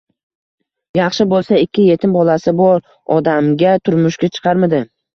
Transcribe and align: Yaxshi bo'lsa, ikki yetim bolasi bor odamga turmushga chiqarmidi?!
Yaxshi 0.99 1.27
bo'lsa, 1.33 1.59
ikki 1.67 1.87
yetim 1.91 2.17
bolasi 2.17 2.57
bor 2.65 2.83
odamga 3.19 3.79
turmushga 3.89 4.35
chiqarmidi?! 4.37 4.87